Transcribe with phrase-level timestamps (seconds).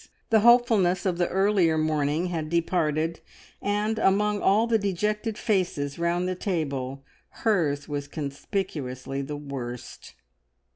[0.31, 3.19] The hopefulness of the earlier morning had departed,
[3.61, 7.03] and among all the dejected faces round the table
[7.45, 10.15] hers was conspicuously the worst.